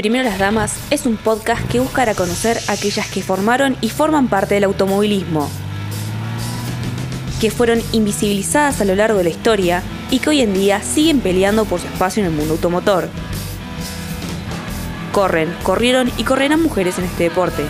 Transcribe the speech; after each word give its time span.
Primero 0.00 0.24
las 0.24 0.38
Damas 0.38 0.80
es 0.90 1.04
un 1.04 1.18
podcast 1.18 1.70
que 1.70 1.78
buscará 1.78 2.14
conocer 2.14 2.56
a 2.68 2.72
aquellas 2.72 3.06
que 3.10 3.22
formaron 3.22 3.76
y 3.82 3.90
forman 3.90 4.28
parte 4.28 4.54
del 4.54 4.64
automovilismo, 4.64 5.50
que 7.38 7.50
fueron 7.50 7.82
invisibilizadas 7.92 8.80
a 8.80 8.86
lo 8.86 8.94
largo 8.94 9.18
de 9.18 9.24
la 9.24 9.28
historia 9.28 9.82
y 10.10 10.20
que 10.20 10.30
hoy 10.30 10.40
en 10.40 10.54
día 10.54 10.80
siguen 10.80 11.20
peleando 11.20 11.66
por 11.66 11.80
su 11.80 11.86
espacio 11.86 12.22
en 12.22 12.30
el 12.30 12.34
mundo 12.34 12.54
automotor. 12.54 13.10
Corren, 15.12 15.54
corrieron 15.64 16.10
y 16.16 16.24
correrán 16.24 16.62
mujeres 16.62 16.98
en 16.98 17.04
este 17.04 17.24
deporte. 17.24 17.62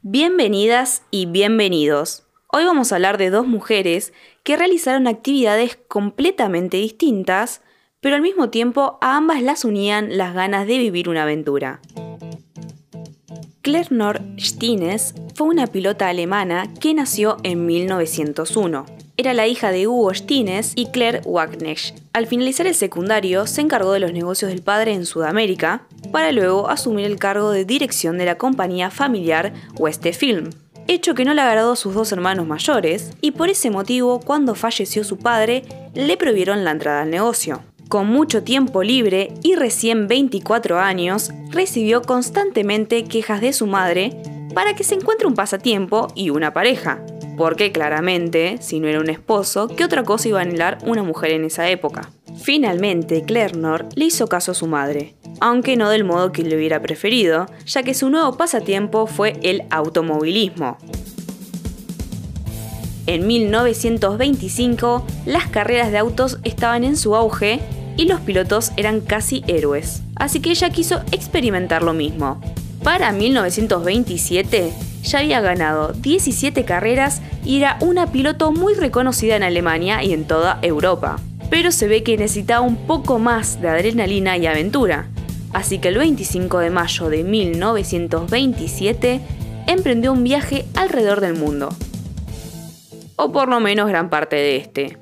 Bienvenidas 0.00 1.02
y 1.10 1.26
bienvenidos. 1.26 2.22
Hoy 2.50 2.64
vamos 2.64 2.90
a 2.90 2.94
hablar 2.94 3.18
de 3.18 3.28
dos 3.28 3.46
mujeres 3.46 4.14
que 4.46 4.56
realizaron 4.56 5.08
actividades 5.08 5.76
completamente 5.88 6.76
distintas, 6.76 7.62
pero 7.98 8.14
al 8.14 8.22
mismo 8.22 8.48
tiempo 8.48 8.96
a 9.00 9.16
ambas 9.16 9.42
las 9.42 9.64
unían 9.64 10.16
las 10.16 10.34
ganas 10.34 10.68
de 10.68 10.78
vivir 10.78 11.08
una 11.08 11.24
aventura. 11.24 11.80
Claire 13.62 13.88
Nord 13.90 14.22
Stines 14.38 15.16
fue 15.34 15.48
una 15.48 15.66
pilota 15.66 16.08
alemana 16.08 16.72
que 16.80 16.94
nació 16.94 17.38
en 17.42 17.66
1901. 17.66 18.86
Era 19.16 19.34
la 19.34 19.48
hija 19.48 19.72
de 19.72 19.88
Hugo 19.88 20.14
Stines 20.14 20.74
y 20.76 20.92
Claire 20.92 21.22
Wagnecht. 21.24 21.96
Al 22.12 22.28
finalizar 22.28 22.68
el 22.68 22.76
secundario, 22.76 23.48
se 23.48 23.62
encargó 23.62 23.90
de 23.90 24.00
los 24.00 24.12
negocios 24.12 24.52
del 24.52 24.62
padre 24.62 24.92
en 24.92 25.06
Sudamérica, 25.06 25.88
para 26.12 26.30
luego 26.30 26.70
asumir 26.70 27.06
el 27.06 27.18
cargo 27.18 27.50
de 27.50 27.64
dirección 27.64 28.16
de 28.16 28.26
la 28.26 28.38
compañía 28.38 28.92
familiar 28.92 29.52
Weste 29.76 30.12
Film 30.12 30.50
hecho 30.88 31.14
que 31.14 31.24
no 31.24 31.34
le 31.34 31.42
agradó 31.42 31.72
a 31.72 31.76
sus 31.76 31.94
dos 31.94 32.12
hermanos 32.12 32.46
mayores, 32.46 33.12
y 33.20 33.32
por 33.32 33.48
ese 33.48 33.70
motivo, 33.70 34.20
cuando 34.20 34.54
falleció 34.54 35.04
su 35.04 35.18
padre, 35.18 35.64
le 35.94 36.16
prohibieron 36.16 36.64
la 36.64 36.72
entrada 36.72 37.02
al 37.02 37.10
negocio. 37.10 37.62
Con 37.88 38.08
mucho 38.08 38.42
tiempo 38.42 38.82
libre 38.82 39.32
y 39.42 39.54
recién 39.54 40.08
24 40.08 40.78
años, 40.78 41.30
recibió 41.50 42.02
constantemente 42.02 43.04
quejas 43.04 43.40
de 43.40 43.52
su 43.52 43.66
madre 43.66 44.16
para 44.54 44.74
que 44.74 44.84
se 44.84 44.94
encuentre 44.94 45.26
un 45.26 45.34
pasatiempo 45.34 46.08
y 46.14 46.30
una 46.30 46.52
pareja, 46.52 47.00
porque 47.36 47.72
claramente, 47.72 48.56
si 48.60 48.80
no 48.80 48.88
era 48.88 49.00
un 49.00 49.10
esposo, 49.10 49.68
¿qué 49.68 49.84
otra 49.84 50.02
cosa 50.02 50.28
iba 50.28 50.38
a 50.40 50.42
anhelar 50.42 50.78
una 50.84 51.02
mujer 51.02 51.32
en 51.32 51.44
esa 51.44 51.68
época? 51.68 52.10
Finalmente, 52.42 53.22
Clernor 53.22 53.86
le 53.94 54.06
hizo 54.06 54.28
caso 54.28 54.52
a 54.52 54.54
su 54.54 54.66
madre, 54.66 55.14
aunque 55.40 55.76
no 55.76 55.90
del 55.90 56.04
modo 56.04 56.32
que 56.32 56.42
le 56.42 56.56
hubiera 56.56 56.80
preferido, 56.80 57.46
ya 57.66 57.82
que 57.82 57.94
su 57.94 58.10
nuevo 58.10 58.36
pasatiempo 58.36 59.06
fue 59.06 59.38
el 59.42 59.64
automovilismo. 59.70 60.78
En 63.06 63.26
1925, 63.26 65.06
las 65.26 65.46
carreras 65.46 65.92
de 65.92 65.98
autos 65.98 66.38
estaban 66.42 66.82
en 66.82 66.96
su 66.96 67.14
auge 67.14 67.60
y 67.96 68.06
los 68.06 68.20
pilotos 68.20 68.72
eran 68.76 69.00
casi 69.00 69.44
héroes, 69.46 70.02
así 70.16 70.40
que 70.40 70.50
ella 70.50 70.70
quiso 70.70 71.00
experimentar 71.12 71.82
lo 71.82 71.92
mismo. 71.92 72.40
Para 72.82 73.12
1927, 73.12 74.72
ya 75.02 75.18
había 75.20 75.40
ganado 75.40 75.92
17 75.92 76.64
carreras 76.64 77.22
y 77.44 77.58
era 77.58 77.78
una 77.80 78.10
piloto 78.10 78.50
muy 78.50 78.74
reconocida 78.74 79.36
en 79.36 79.44
Alemania 79.44 80.02
y 80.02 80.12
en 80.12 80.24
toda 80.24 80.58
Europa. 80.62 81.20
Pero 81.48 81.70
se 81.70 81.86
ve 81.86 82.02
que 82.02 82.16
necesitaba 82.16 82.60
un 82.60 82.76
poco 82.76 83.20
más 83.20 83.60
de 83.60 83.68
adrenalina 83.68 84.36
y 84.36 84.46
aventura, 84.46 85.08
así 85.56 85.78
que 85.78 85.88
el 85.88 85.96
25 85.96 86.58
de 86.58 86.68
mayo 86.68 87.08
de 87.08 87.24
1927 87.24 89.22
emprendió 89.66 90.12
un 90.12 90.22
viaje 90.22 90.66
alrededor 90.74 91.22
del 91.22 91.32
mundo. 91.32 91.70
O 93.16 93.32
por 93.32 93.48
lo 93.48 93.58
menos 93.58 93.88
gran 93.88 94.10
parte 94.10 94.36
de 94.36 94.56
este. 94.56 94.98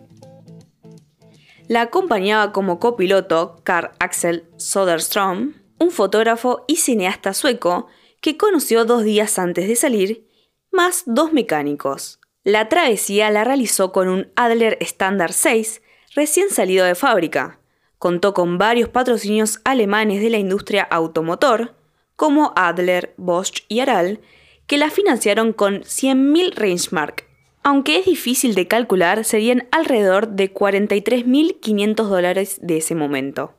La 1.66 1.80
acompañaba 1.80 2.52
como 2.52 2.78
copiloto 2.78 3.56
Carl 3.64 3.90
Axel 3.98 4.44
Soderstrom, 4.56 5.54
un 5.80 5.90
fotógrafo 5.90 6.64
y 6.68 6.76
cineasta 6.76 7.34
sueco 7.34 7.88
que 8.20 8.36
conoció 8.36 8.84
dos 8.84 9.02
días 9.02 9.40
antes 9.40 9.66
de 9.66 9.74
salir, 9.74 10.28
más 10.70 11.02
dos 11.04 11.32
mecánicos. 11.32 12.20
La 12.44 12.68
travesía 12.68 13.28
la 13.32 13.42
realizó 13.42 13.90
con 13.90 14.06
un 14.06 14.30
Adler 14.36 14.78
Standard 14.80 15.32
6 15.32 15.82
recién 16.14 16.48
salido 16.50 16.86
de 16.86 16.94
fábrica, 16.94 17.58
Contó 17.98 18.34
con 18.34 18.58
varios 18.58 18.88
patrocinios 18.88 19.60
alemanes 19.64 20.20
de 20.22 20.30
la 20.30 20.38
industria 20.38 20.82
automotor, 20.82 21.74
como 22.16 22.52
Adler, 22.56 23.14
Bosch 23.16 23.64
y 23.68 23.80
Aral, 23.80 24.20
que 24.66 24.78
la 24.78 24.90
financiaron 24.90 25.52
con 25.52 25.82
100.000 25.82 26.54
Reichsmark. 26.54 27.26
Aunque 27.62 27.98
es 27.98 28.04
difícil 28.04 28.54
de 28.54 28.68
calcular, 28.68 29.24
serían 29.24 29.66
alrededor 29.70 30.28
de 30.28 30.52
43.500 30.52 31.94
dólares 31.94 32.58
de 32.62 32.76
ese 32.76 32.94
momento. 32.94 33.54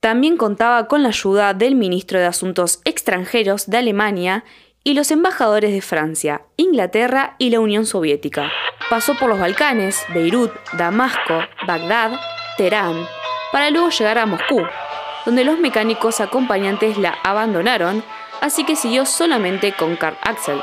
También 0.00 0.36
contaba 0.36 0.86
con 0.88 1.02
la 1.02 1.08
ayuda 1.08 1.54
del 1.54 1.76
ministro 1.76 2.18
de 2.18 2.26
Asuntos 2.26 2.80
Extranjeros 2.84 3.70
de 3.70 3.78
Alemania 3.78 4.44
y 4.82 4.94
los 4.94 5.10
embajadores 5.10 5.72
de 5.72 5.80
Francia, 5.80 6.42
Inglaterra 6.56 7.36
y 7.38 7.50
la 7.50 7.60
Unión 7.60 7.86
Soviética. 7.86 8.52
Pasó 8.90 9.14
por 9.14 9.30
los 9.30 9.38
Balcanes, 9.38 10.04
Beirut, 10.12 10.52
Damasco, 10.76 11.40
Bagdad, 11.66 12.20
Teherán, 12.58 13.06
para 13.54 13.70
luego 13.70 13.90
llegar 13.90 14.18
a 14.18 14.26
Moscú, 14.26 14.66
donde 15.24 15.44
los 15.44 15.60
mecánicos 15.60 16.20
acompañantes 16.20 16.98
la 16.98 17.16
abandonaron, 17.22 18.02
así 18.40 18.64
que 18.64 18.74
siguió 18.74 19.06
solamente 19.06 19.72
con 19.74 19.94
Karl 19.94 20.16
Axel. 20.22 20.60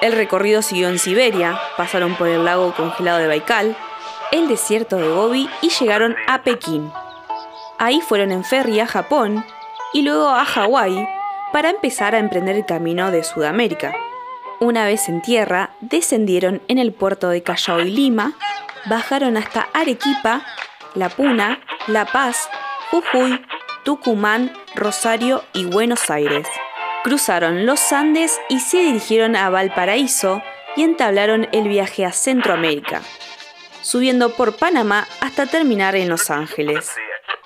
El 0.00 0.10
recorrido 0.10 0.60
siguió 0.60 0.88
en 0.88 0.98
Siberia, 0.98 1.56
pasaron 1.76 2.16
por 2.16 2.26
el 2.26 2.44
lago 2.44 2.74
congelado 2.74 3.18
de 3.18 3.28
Baikal, 3.28 3.76
el 4.32 4.48
desierto 4.48 4.96
de 4.96 5.08
Gobi 5.08 5.48
y 5.62 5.68
llegaron 5.68 6.16
a 6.26 6.42
Pekín. 6.42 6.90
Ahí 7.78 8.00
fueron 8.00 8.32
en 8.32 8.42
ferry 8.42 8.80
a 8.80 8.88
Japón 8.88 9.44
y 9.92 10.02
luego 10.02 10.30
a 10.30 10.44
Hawái 10.44 11.08
para 11.52 11.70
empezar 11.70 12.16
a 12.16 12.18
emprender 12.18 12.56
el 12.56 12.66
camino 12.66 13.12
de 13.12 13.22
Sudamérica. 13.22 13.94
Una 14.58 14.84
vez 14.84 15.08
en 15.08 15.22
tierra, 15.22 15.70
descendieron 15.80 16.60
en 16.66 16.78
el 16.78 16.92
puerto 16.92 17.28
de 17.28 17.44
Callao 17.44 17.82
y 17.82 17.92
Lima, 17.92 18.32
bajaron 18.86 19.36
hasta 19.36 19.68
Arequipa, 19.72 20.44
La 20.96 21.08
Puna 21.08 21.60
la 21.86 22.06
Paz, 22.06 22.48
Jujuy, 22.90 23.44
Tucumán, 23.84 24.52
Rosario 24.74 25.42
y 25.52 25.64
Buenos 25.64 26.10
Aires. 26.10 26.46
Cruzaron 27.02 27.66
los 27.66 27.92
Andes 27.92 28.40
y 28.48 28.60
se 28.60 28.78
dirigieron 28.78 29.36
a 29.36 29.50
Valparaíso 29.50 30.42
y 30.76 30.82
entablaron 30.82 31.48
el 31.52 31.68
viaje 31.68 32.06
a 32.06 32.12
Centroamérica, 32.12 33.02
subiendo 33.82 34.30
por 34.30 34.56
Panamá 34.56 35.06
hasta 35.20 35.46
terminar 35.46 35.94
en 35.94 36.08
Los 36.08 36.30
Ángeles. 36.30 36.90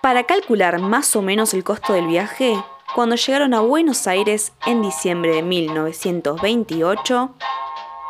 Para 0.00 0.24
calcular 0.24 0.78
más 0.78 1.16
o 1.16 1.22
menos 1.22 1.52
el 1.54 1.64
costo 1.64 1.92
del 1.92 2.06
viaje, 2.06 2.54
cuando 2.94 3.16
llegaron 3.16 3.52
a 3.52 3.60
Buenos 3.60 4.06
Aires 4.06 4.52
en 4.64 4.80
diciembre 4.80 5.34
de 5.34 5.42
1928, 5.42 7.34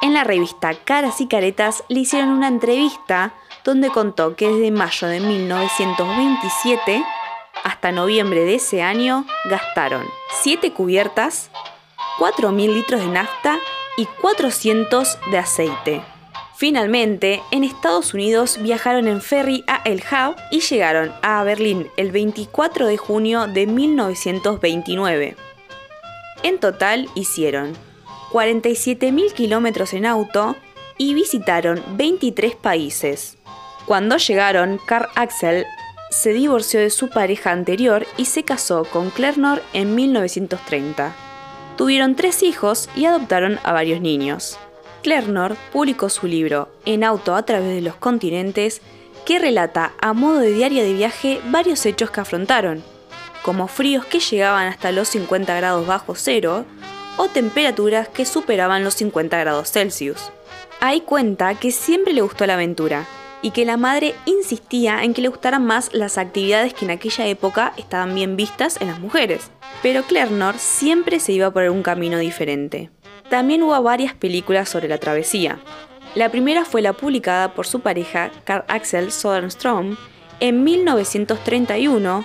en 0.02 0.14
la 0.14 0.24
revista 0.24 0.74
Caras 0.74 1.20
y 1.20 1.26
Caretas 1.26 1.84
le 1.88 2.00
hicieron 2.00 2.30
una 2.30 2.48
entrevista 2.48 3.34
donde 3.64 3.90
contó 3.90 4.36
que 4.36 4.48
desde 4.48 4.70
mayo 4.70 5.08
de 5.08 5.20
1927 5.20 7.04
hasta 7.64 7.92
noviembre 7.92 8.44
de 8.44 8.56
ese 8.56 8.82
año 8.82 9.26
gastaron 9.50 10.04
7 10.42 10.72
cubiertas, 10.72 11.50
4.000 12.18 12.72
litros 12.72 13.00
de 13.00 13.08
nafta 13.08 13.58
y 13.96 14.06
400 14.20 15.18
de 15.30 15.38
aceite. 15.38 16.02
Finalmente, 16.56 17.40
en 17.50 17.62
Estados 17.62 18.14
Unidos 18.14 18.58
viajaron 18.60 19.06
en 19.06 19.20
ferry 19.20 19.64
a 19.68 19.80
El 19.84 20.02
Havre 20.10 20.42
y 20.50 20.60
llegaron 20.60 21.12
a 21.22 21.42
Berlín 21.44 21.88
el 21.96 22.10
24 22.10 22.86
de 22.86 22.96
junio 22.96 23.46
de 23.46 23.66
1929. 23.66 25.36
En 26.42 26.58
total 26.58 27.08
hicieron 27.14 27.76
47.000 28.32 29.32
kilómetros 29.32 29.94
en 29.94 30.06
auto 30.06 30.56
y 30.98 31.14
visitaron 31.14 31.82
23 31.96 32.56
países. 32.56 33.36
Cuando 33.86 34.16
llegaron, 34.18 34.78
Carl 34.86 35.08
Axel 35.14 35.64
se 36.10 36.32
divorció 36.32 36.80
de 36.80 36.90
su 36.90 37.08
pareja 37.08 37.52
anterior 37.52 38.06
y 38.16 38.26
se 38.26 38.42
casó 38.42 38.84
con 38.84 39.10
Claire 39.10 39.62
en 39.72 39.94
1930. 39.94 41.14
Tuvieron 41.76 42.16
tres 42.16 42.42
hijos 42.42 42.88
y 42.96 43.04
adoptaron 43.04 43.58
a 43.62 43.72
varios 43.72 44.00
niños. 44.00 44.58
Claire 45.02 45.56
publicó 45.72 46.08
su 46.08 46.26
libro 46.26 46.68
En 46.84 47.04
auto 47.04 47.34
a 47.34 47.44
través 47.44 47.74
de 47.74 47.82
los 47.82 47.94
continentes, 47.94 48.82
que 49.24 49.38
relata 49.38 49.92
a 50.00 50.12
modo 50.12 50.38
de 50.38 50.52
diario 50.52 50.82
de 50.82 50.92
viaje 50.92 51.40
varios 51.46 51.84
hechos 51.86 52.10
que 52.10 52.20
afrontaron, 52.20 52.82
como 53.42 53.68
fríos 53.68 54.04
que 54.06 54.20
llegaban 54.20 54.66
hasta 54.66 54.90
los 54.90 55.08
50 55.08 55.54
grados 55.54 55.86
bajo 55.86 56.14
cero 56.14 56.64
o 57.18 57.28
temperaturas 57.28 58.08
que 58.08 58.24
superaban 58.24 58.82
los 58.82 58.94
50 58.94 59.38
grados 59.38 59.70
Celsius. 59.70 60.32
Ahí 60.80 61.02
cuenta 61.02 61.54
que 61.54 61.70
siempre 61.70 62.14
le 62.14 62.22
gustó 62.22 62.46
la 62.46 62.54
aventura 62.54 63.06
y 63.42 63.50
que 63.50 63.64
la 63.64 63.76
madre 63.76 64.14
insistía 64.24 65.04
en 65.04 65.14
que 65.14 65.22
le 65.22 65.28
gustaran 65.28 65.64
más 65.64 65.90
las 65.92 66.18
actividades 66.18 66.74
que 66.74 66.84
en 66.84 66.90
aquella 66.90 67.26
época 67.26 67.72
estaban 67.76 68.14
bien 68.14 68.36
vistas 68.36 68.80
en 68.80 68.88
las 68.88 69.00
mujeres. 69.00 69.50
Pero 69.82 70.02
Claire 70.04 70.30
siempre 70.56 71.20
se 71.20 71.32
iba 71.32 71.50
por 71.50 71.68
un 71.68 71.82
camino 71.82 72.18
diferente. 72.18 72.90
También 73.28 73.62
hubo 73.62 73.80
varias 73.82 74.14
películas 74.14 74.68
sobre 74.68 74.88
la 74.88 74.98
travesía. 74.98 75.60
La 76.14 76.30
primera 76.30 76.64
fue 76.64 76.82
la 76.82 76.94
publicada 76.94 77.54
por 77.54 77.66
su 77.66 77.80
pareja 77.80 78.30
Carl 78.44 78.64
Axel 78.68 79.12
Soderstrom 79.12 79.96
en 80.40 80.64
1931, 80.64 82.24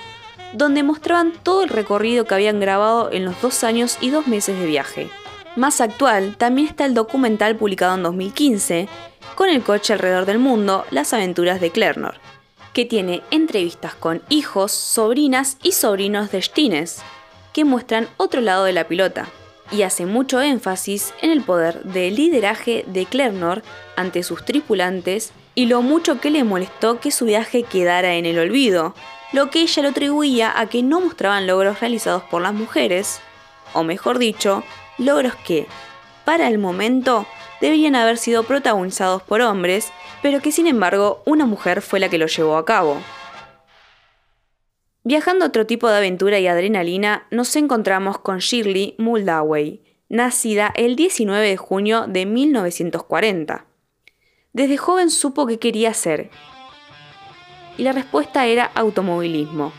donde 0.54 0.84
mostraban 0.84 1.34
todo 1.44 1.64
el 1.64 1.70
recorrido 1.70 2.26
que 2.26 2.36
habían 2.36 2.60
grabado 2.60 3.12
en 3.12 3.26
los 3.26 3.42
dos 3.42 3.64
años 3.64 3.98
y 4.02 4.10
dos 4.10 4.28
meses 4.28 4.58
de 4.58 4.66
viaje. 4.66 5.10
Más 5.56 5.82
actual, 5.82 6.36
también 6.38 6.68
está 6.68 6.86
el 6.86 6.94
documental 6.94 7.56
publicado 7.56 7.96
en 7.96 8.04
2015, 8.04 8.88
con 9.36 9.50
el 9.50 9.62
coche 9.64 9.94
alrededor 9.94 10.26
del 10.26 10.40
mundo, 10.40 10.86
Las 10.92 11.14
aventuras 11.14 11.62
de 11.62 11.72
Klernor, 11.72 12.16
que 12.74 12.86
tiene 12.86 13.22
entrevistas 13.32 13.94
con 13.96 14.22
hijos, 14.30 14.72
sobrinas 14.72 15.58
y 15.62 15.74
sobrinos 15.74 16.32
de 16.32 16.42
Stines, 16.42 17.02
que 17.54 17.66
muestran 17.66 18.08
otro 18.18 18.42
lado 18.42 18.64
de 18.64 18.74
la 18.74 18.88
pilota, 18.88 19.28
y 19.72 19.84
hace 19.84 20.06
mucho 20.06 20.42
énfasis 20.42 21.14
en 21.22 21.32
el 21.32 21.42
poder 21.42 21.84
de 21.84 22.12
lideraje 22.12 22.84
de 22.88 23.06
Klernor 23.06 23.64
ante 23.96 24.24
sus 24.24 24.46
tripulantes 24.46 25.34
y 25.56 25.68
lo 25.68 25.82
mucho 25.82 26.20
que 26.20 26.30
le 26.30 26.44
molestó 26.44 27.00
que 27.00 27.12
su 27.12 27.26
viaje 27.26 27.64
quedara 27.64 28.16
en 28.16 28.26
el 28.26 28.40
olvido, 28.40 28.96
lo 29.32 29.50
que 29.50 29.62
ella 29.62 29.84
lo 29.84 29.90
atribuía 29.90 30.54
a 30.58 30.68
que 30.68 30.84
no 30.84 31.02
mostraban 31.02 31.48
logros 31.48 31.80
realizados 31.80 32.24
por 32.24 32.42
las 32.42 32.54
mujeres, 32.54 33.20
o 33.74 33.84
mejor 33.84 34.20
dicho, 34.20 34.64
logros 34.98 35.36
que, 35.36 35.68
para 36.26 36.48
el 36.48 36.58
momento, 36.58 37.26
deberían 37.62 37.96
haber 37.96 38.18
sido 38.18 38.44
protagonizados 38.44 39.24
por 39.24 39.42
hombres, 39.42 39.92
pero 40.22 40.42
que 40.42 40.52
sin 40.52 40.68
embargo 40.68 41.22
una 41.26 41.46
mujer 41.46 41.82
fue 41.82 42.00
la 42.00 42.10
que 42.10 42.18
lo 42.18 42.28
llevó 42.28 42.58
a 42.58 42.66
cabo. 42.66 42.98
Viajando 45.04 45.44
a 45.44 45.50
otro 45.50 45.66
tipo 45.66 45.90
de 45.90 45.98
aventura 45.98 46.40
y 46.40 46.48
adrenalina, 46.48 47.28
nos 47.30 47.56
encontramos 47.56 48.20
con 48.20 48.38
Shirley 48.38 48.96
Muldaway, 48.98 49.82
nacida 50.08 50.72
el 50.76 50.96
19 50.96 51.50
de 51.50 51.58
junio 51.58 52.06
de 52.08 52.26
1940. 52.26 53.66
Desde 54.54 54.78
joven 54.78 55.10
supo 55.10 55.48
que 55.48 55.58
quería 55.58 55.96
ser, 55.96 56.30
y 57.76 57.82
la 57.82 57.92
respuesta 57.92 58.46
era 58.46 58.66
automovilismo. 58.76 59.74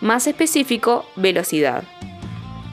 Más 0.00 0.26
específico, 0.26 1.04
velocidad. 1.16 1.84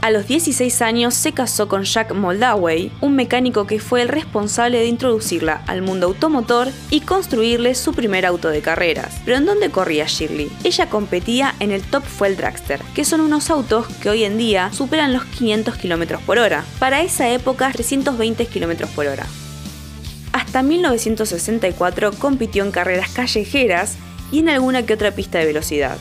A 0.02 0.10
los 0.10 0.26
16 0.26 0.82
años 0.82 1.14
se 1.14 1.34
casó 1.34 1.68
con 1.68 1.84
Jack 1.84 2.14
Moldaway, 2.14 2.94
un 3.02 3.18
mecánico 3.18 3.68
que 3.68 3.80
fue 3.80 4.02
el 4.02 4.08
responsable 4.08 4.80
de 4.80 4.88
introducirla 4.88 5.62
al 5.68 5.82
mundo 5.82 6.08
automotor 6.08 6.70
y 6.90 7.02
construirle 7.02 7.76
su 7.76 7.94
primer 7.94 8.26
auto 8.26 8.48
de 8.48 8.62
carreras. 8.62 9.22
Pero 9.26 9.36
¿en 9.36 9.46
dónde 9.46 9.70
corría 9.70 10.06
Shirley? 10.08 10.50
Ella 10.64 10.90
competía 10.90 11.56
en 11.60 11.72
el 11.72 11.82
Top 11.82 12.04
Fuel 12.06 12.38
Dragster, 12.38 12.82
que 12.96 13.04
son 13.04 13.20
unos 13.20 13.50
autos 13.50 13.86
que 13.98 14.10
hoy 14.10 14.24
en 14.24 14.38
día 14.38 14.72
superan 14.72 15.12
los 15.12 15.26
500 15.26 15.76
km 15.76 16.20
por 16.22 16.40
hora. 16.40 16.64
Para 16.80 17.02
esa 17.02 17.30
época, 17.30 17.70
320 17.74 18.46
km 18.48 18.88
por 18.96 19.08
hora. 19.08 19.28
Hasta 20.32 20.64
1964 20.64 22.14
compitió 22.14 22.64
en 22.64 22.72
carreras 22.72 23.10
callejeras 23.12 23.96
y 24.32 24.40
en 24.40 24.50
alguna 24.50 24.86
que 24.86 24.94
otra 24.94 25.12
pista 25.12 25.40
de 25.40 25.46
velocidad 25.46 25.98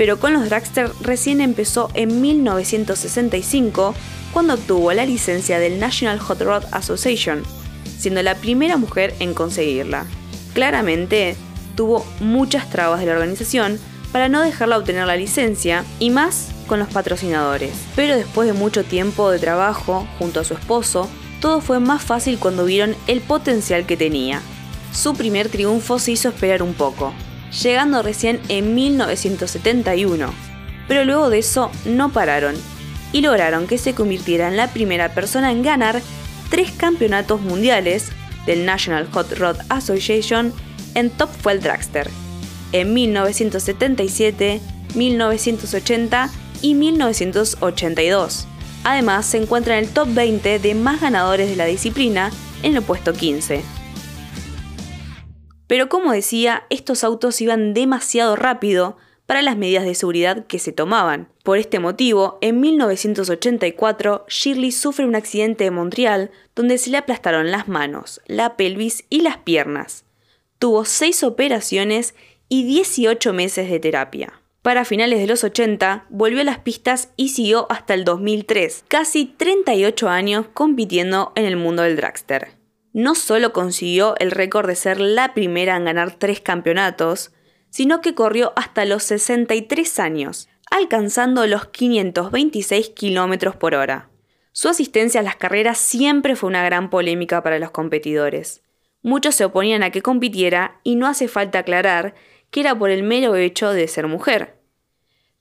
pero 0.00 0.18
con 0.18 0.32
los 0.32 0.48
dragster 0.48 0.90
recién 1.02 1.42
empezó 1.42 1.90
en 1.92 2.22
1965 2.22 3.94
cuando 4.32 4.54
obtuvo 4.54 4.94
la 4.94 5.04
licencia 5.04 5.58
del 5.58 5.78
National 5.78 6.18
Hot 6.18 6.40
Rod 6.40 6.64
Association, 6.72 7.42
siendo 7.98 8.22
la 8.22 8.34
primera 8.34 8.78
mujer 8.78 9.14
en 9.18 9.34
conseguirla. 9.34 10.06
Claramente, 10.54 11.36
tuvo 11.76 12.06
muchas 12.18 12.70
trabas 12.70 13.00
de 13.00 13.06
la 13.08 13.12
organización 13.12 13.78
para 14.10 14.30
no 14.30 14.40
dejarla 14.40 14.78
obtener 14.78 15.06
la 15.06 15.16
licencia 15.16 15.84
y 15.98 16.08
más 16.08 16.48
con 16.66 16.78
los 16.78 16.88
patrocinadores. 16.88 17.74
Pero 17.94 18.16
después 18.16 18.46
de 18.46 18.54
mucho 18.54 18.84
tiempo 18.84 19.30
de 19.30 19.38
trabajo 19.38 20.08
junto 20.18 20.40
a 20.40 20.44
su 20.44 20.54
esposo, 20.54 21.10
todo 21.40 21.60
fue 21.60 21.80
más 21.80 22.02
fácil 22.02 22.38
cuando 22.38 22.64
vieron 22.64 22.94
el 23.06 23.20
potencial 23.20 23.86
que 23.86 23.96
tenía. 23.96 24.40
Su 24.92 25.14
primer 25.14 25.48
triunfo 25.48 25.98
se 25.98 26.12
hizo 26.12 26.28
esperar 26.28 26.62
un 26.62 26.74
poco, 26.74 27.12
llegando 27.62 28.02
recién 28.02 28.40
en 28.48 28.74
1971. 28.74 30.32
Pero 30.88 31.04
luego 31.04 31.30
de 31.30 31.38
eso 31.38 31.70
no 31.84 32.12
pararon 32.12 32.54
y 33.12 33.22
lograron 33.22 33.66
que 33.66 33.78
se 33.78 33.94
convirtiera 33.94 34.48
en 34.48 34.56
la 34.56 34.68
primera 34.68 35.14
persona 35.14 35.50
en 35.50 35.62
ganar 35.62 36.02
tres 36.50 36.72
campeonatos 36.72 37.40
mundiales 37.40 38.10
del 38.46 38.64
National 38.64 39.08
Hot 39.12 39.32
Rod 39.38 39.56
Association 39.68 40.52
en 40.94 41.10
Top 41.10 41.30
Fuel 41.42 41.60
Dragster 41.60 42.10
en 42.72 42.94
1977, 42.94 44.60
1980 44.94 46.30
y 46.62 46.74
1982. 46.74 48.46
Además, 48.84 49.26
se 49.26 49.38
encuentra 49.38 49.78
en 49.78 49.84
el 49.84 49.90
top 49.90 50.08
20 50.12 50.58
de 50.58 50.74
más 50.74 51.00
ganadores 51.00 51.48
de 51.50 51.56
la 51.56 51.66
disciplina 51.66 52.30
en 52.62 52.76
el 52.76 52.82
puesto 52.82 53.12
15. 53.12 53.62
Pero 55.66 55.88
como 55.88 56.12
decía, 56.12 56.64
estos 56.70 57.04
autos 57.04 57.40
iban 57.40 57.74
demasiado 57.74 58.36
rápido 58.36 58.96
para 59.26 59.42
las 59.42 59.56
medidas 59.56 59.84
de 59.84 59.94
seguridad 59.94 60.46
que 60.46 60.58
se 60.58 60.72
tomaban. 60.72 61.28
Por 61.44 61.58
este 61.58 61.78
motivo, 61.78 62.38
en 62.40 62.58
1984, 62.58 64.24
Shirley 64.28 64.72
sufre 64.72 65.04
un 65.06 65.14
accidente 65.14 65.66
en 65.66 65.74
Montreal 65.74 66.32
donde 66.56 66.78
se 66.78 66.90
le 66.90 66.96
aplastaron 66.96 67.52
las 67.52 67.68
manos, 67.68 68.20
la 68.26 68.56
pelvis 68.56 69.04
y 69.08 69.20
las 69.20 69.36
piernas. 69.36 70.04
Tuvo 70.58 70.84
6 70.84 71.22
operaciones 71.22 72.16
y 72.48 72.64
18 72.64 73.32
meses 73.32 73.70
de 73.70 73.78
terapia. 73.78 74.39
Para 74.62 74.84
finales 74.84 75.20
de 75.20 75.26
los 75.26 75.44
80, 75.44 76.06
volvió 76.10 76.40
a 76.40 76.44
las 76.44 76.58
pistas 76.58 77.12
y 77.16 77.30
siguió 77.30 77.66
hasta 77.70 77.94
el 77.94 78.04
2003, 78.04 78.84
casi 78.88 79.26
38 79.26 80.08
años 80.08 80.46
compitiendo 80.52 81.32
en 81.34 81.46
el 81.46 81.56
mundo 81.56 81.82
del 81.82 81.96
dragster 81.96 82.60
no 82.92 83.14
solo 83.14 83.52
consiguió 83.52 84.14
el 84.18 84.30
récord 84.30 84.66
de 84.66 84.74
ser 84.74 85.00
la 85.00 85.34
primera 85.34 85.76
en 85.76 85.84
ganar 85.84 86.16
tres 86.18 86.40
campeonatos, 86.40 87.32
sino 87.68 88.00
que 88.00 88.14
corrió 88.14 88.52
hasta 88.56 88.84
los 88.84 89.04
63 89.04 89.98
años, 90.00 90.48
alcanzando 90.70 91.46
los 91.46 91.66
526 91.68 92.90
km 92.90 93.56
por 93.56 93.74
hora. 93.74 94.10
Su 94.52 94.68
asistencia 94.68 95.20
a 95.20 95.22
las 95.22 95.36
carreras 95.36 95.78
siempre 95.78 96.34
fue 96.34 96.48
una 96.48 96.64
gran 96.64 96.90
polémica 96.90 97.42
para 97.42 97.60
los 97.60 97.70
competidores. 97.70 98.62
Muchos 99.02 99.36
se 99.36 99.44
oponían 99.44 99.84
a 99.84 99.90
que 99.90 100.02
compitiera 100.02 100.80
y 100.82 100.96
no 100.96 101.06
hace 101.06 101.28
falta 101.28 101.60
aclarar 101.60 102.14
que 102.50 102.60
era 102.60 102.78
por 102.78 102.90
el 102.90 103.02
mero 103.02 103.36
hecho 103.36 103.72
de 103.72 103.88
ser 103.88 104.06
mujer. 104.06 104.56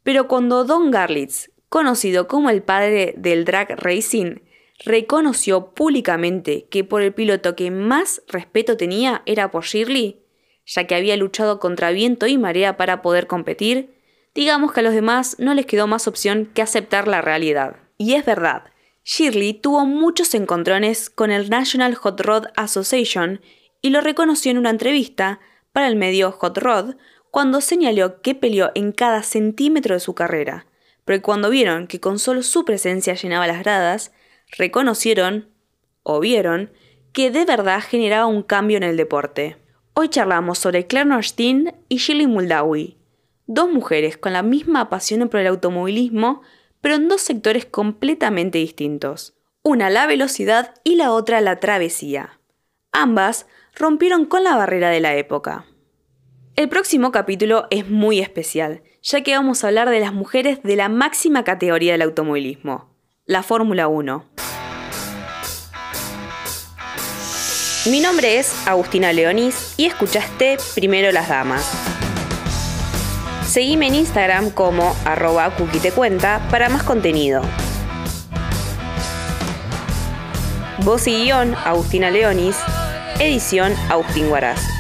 Pero 0.03 0.27
cuando 0.27 0.63
Don 0.63 0.91
Garlitz, 0.91 1.51
conocido 1.69 2.27
como 2.27 2.50
el 2.50 2.63
padre 2.63 3.13
del 3.17 3.45
drag 3.45 3.79
racing, 3.79 4.38
reconoció 4.85 5.71
públicamente 5.71 6.67
que 6.69 6.83
por 6.83 7.01
el 7.01 7.13
piloto 7.13 7.56
que 7.56 7.71
más 7.71 8.21
respeto 8.27 8.77
tenía 8.77 9.21
era 9.25 9.51
por 9.51 9.65
Shirley, 9.65 10.21
ya 10.65 10.85
que 10.85 10.95
había 10.95 11.17
luchado 11.17 11.59
contra 11.59 11.92
viento 11.92 12.28
y 12.28 12.37
marea 12.37 12.78
para 12.78 13.01
poder 13.01 13.28
competir, 13.28 13.94
digamos 14.33 14.71
que 14.71 14.80
a 14.80 14.83
los 14.83 14.94
demás 14.94 15.35
no 15.39 15.54
les 15.54 15.66
quedó 15.66 15.87
más 15.87 16.07
opción 16.07 16.49
que 16.54 16.61
aceptar 16.61 17.07
la 17.07 17.21
realidad. 17.21 17.78
Y 17.97 18.13
es 18.13 18.25
verdad, 18.25 18.63
Shirley 19.04 19.54
tuvo 19.54 19.85
muchos 19.85 20.33
encontrones 20.33 21.09
con 21.09 21.31
el 21.31 21.49
National 21.49 21.95
Hot 21.95 22.21
Rod 22.21 22.45
Association 22.56 23.42
y 23.81 23.89
lo 23.89 24.01
reconoció 24.01 24.51
en 24.51 24.57
una 24.57 24.69
entrevista 24.69 25.39
para 25.71 25.88
el 25.88 25.95
medio 25.95 26.31
Hot 26.31 26.57
Rod 26.57 26.95
cuando 27.31 27.61
señaló 27.61 28.21
que 28.21 28.35
peleó 28.35 28.71
en 28.76 28.92
cada 28.92 29.23
centímetro 29.23 29.95
de 29.95 29.99
su 29.99 30.16
carrera, 30.16 30.66
pero 31.06 31.21
cuando 31.21 31.49
vieron 31.49 31.88
que 31.88 31.99
con 31.99 32.19
solo 32.19 32.44
su 32.44 32.66
presencia 32.66 33.14
llenaba 33.14 33.47
las 33.47 33.59
gradas, 33.59 34.11
reconocieron 34.57 35.49
o 36.04 36.19
vieron 36.19 36.71
que 37.14 37.31
de 37.31 37.45
verdad 37.45 37.81
generaba 37.81 38.26
un 38.26 38.44
cambio 38.44 38.78
en 38.78 38.83
el 38.83 38.97
deporte. 38.97 39.57
Hoy 39.94 40.09
charlamos 40.09 40.59
sobre 40.59 40.88
Claire 40.88 41.09
Norstein 41.09 41.73
y 41.88 41.97
Shirley 41.97 42.28
Muldawi, 42.28 42.97
dos 43.47 43.69
mujeres 43.71 44.18
con 44.18 44.33
la 44.33 44.44
misma 44.44 44.90
pasión 44.90 45.28
por 45.30 45.40
el 45.40 45.47
automovilismo, 45.47 46.42
pero 46.81 46.95
en 46.95 47.09
dos 47.09 47.21
sectores 47.21 47.66
completamente 47.66 48.57
distintos. 48.59 49.35
Una 49.64 49.90
la 49.90 50.07
velocidad 50.07 50.76
y 50.83 50.95
la 50.95 51.11
otra 51.11 51.42
la 51.42 51.59
travesía. 51.59 52.40
Ambas 52.92 53.47
rompieron 53.80 54.26
con 54.26 54.44
la 54.44 54.57
barrera 54.57 54.90
de 54.90 55.00
la 55.00 55.16
época. 55.16 55.66
El 56.57 56.68
próximo 56.68 57.14
capítulo 57.14 57.66
es 57.71 57.90
muy 57.90 58.19
especial, 58.19 58.83
ya 59.02 59.24
que 59.24 59.33
vamos 59.33 59.64
a 59.64 59.68
hablar 59.68 59.90
de 59.90 60.02
las 60.02 60.12
mujeres 60.12 60.62
de 60.64 60.76
la 60.76 60.90
máxima 60.90 61.45
categoría 61.45 61.94
del 61.94 62.02
automovilismo, 62.02 62.94
la 63.26 63.42
Fórmula 63.42 63.88
1. 63.88 64.26
Mi 67.90 68.02
nombre 68.02 68.38
es 68.38 68.68
Agustina 68.68 69.14
Leonis 69.14 69.76
y 69.78 69.86
escuchaste 69.86 70.57
Primero 70.76 71.14
las 71.14 71.30
Damas. 71.30 71.66
Seguime 73.48 73.88
en 73.88 73.95
Instagram 73.95 74.50
como 74.50 74.94
arroba 75.06 75.54
cuenta 75.95 76.45
para 76.52 76.68
más 76.68 76.83
contenido. 76.83 77.42
Voz 80.83 81.07
y 81.07 81.24
guion 81.24 81.56
Agustina 81.56 82.12
Leonis, 82.12 82.57
edición 83.19 83.76
Agustín 83.90 84.30
Guaraz. 84.30 84.79